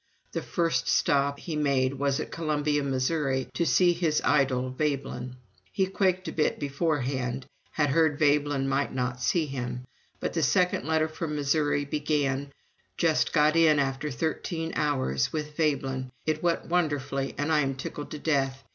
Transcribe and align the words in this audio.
The 0.31 0.41
first 0.41 0.87
stop 0.87 1.37
he 1.37 1.55
made 1.55 1.93
was 1.93 2.19
at 2.19 2.31
Columbia, 2.31 2.81
Missouri, 2.81 3.47
to 3.53 3.67
see 3.67 3.93
his 3.93 4.19
idol 4.25 4.71
Veblen. 4.71 5.35
He 5.71 5.85
quaked 5.85 6.27
a 6.27 6.31
bit 6.31 6.59
beforehand, 6.59 7.45
had 7.73 7.91
heard 7.91 8.17
Veblen 8.17 8.67
might 8.67 8.91
not 8.91 9.21
see 9.21 9.45
him, 9.45 9.85
but 10.19 10.33
the 10.33 10.41
second 10.41 10.85
letter 10.87 11.07
from 11.07 11.35
Missouri 11.35 11.85
began, 11.85 12.51
"Just 12.97 13.31
got 13.31 13.55
in 13.55 13.77
after 13.77 14.09
thirteen 14.09 14.73
hours 14.75 15.31
with 15.31 15.55
Veblen. 15.55 16.09
It 16.25 16.41
went 16.41 16.65
wonderfully 16.65 17.35
and 17.37 17.51
I 17.51 17.59
am 17.59 17.75
tickled 17.75 18.09
to 18.09 18.17
death. 18.17 18.63